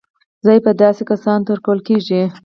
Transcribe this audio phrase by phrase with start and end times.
[0.45, 2.21] ځای به یې داسې کسانو ته ورکول کېږي.